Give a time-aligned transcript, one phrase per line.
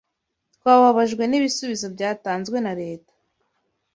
[0.55, 3.13] Twababajwe n'ibisubizo byatanzwe na Leta